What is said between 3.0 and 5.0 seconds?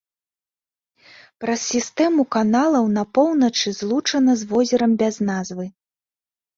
поўначы злучана з возерам